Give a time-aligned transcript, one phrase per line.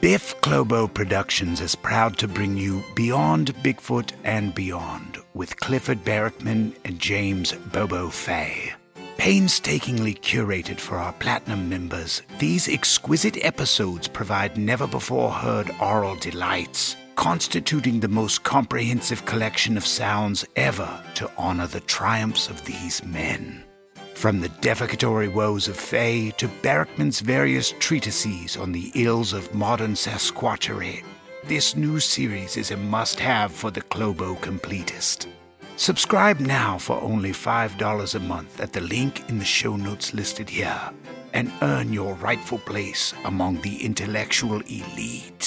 [0.00, 6.72] Biff Clobo Productions is proud to bring you Beyond Bigfoot and Beyond with Clifford Barackman
[6.84, 8.72] and James Bobo Fay.
[9.16, 16.94] Painstakingly curated for our platinum members, these exquisite episodes provide never before heard oral delights,
[17.16, 23.64] constituting the most comprehensive collection of sounds ever to honor the triumphs of these men.
[24.18, 29.94] From the defecatory woes of Fay to Barackman's various treatises on the ills of modern
[29.94, 31.04] Sasquatchery,
[31.44, 35.28] this new series is a must have for the Clobo completist.
[35.76, 40.50] Subscribe now for only $5 a month at the link in the show notes listed
[40.50, 40.90] here
[41.32, 45.37] and earn your rightful place among the intellectual elite.